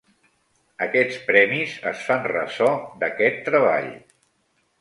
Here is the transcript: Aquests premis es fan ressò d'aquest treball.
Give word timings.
Aquests 0.85 1.19
premis 1.27 1.75
es 1.93 2.01
fan 2.07 2.25
ressò 2.31 2.73
d'aquest 3.05 3.41
treball. 3.51 3.93